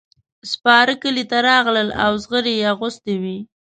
سپاره 0.51 0.93
کلي 1.03 1.23
ته 1.31 1.37
راغلل 1.47 1.89
او 2.03 2.11
زغرې 2.23 2.53
یې 2.59 2.65
اغوستې 2.73 3.13
وې. 3.21 3.37